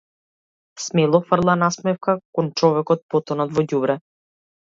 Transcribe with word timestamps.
Смело 0.83 1.19
фрла 1.31 1.55
насмевка 1.63 2.13
кон 2.39 2.47
човекот 2.63 3.05
потонат 3.13 3.55
во 3.61 3.67
ѓубре. 3.69 3.99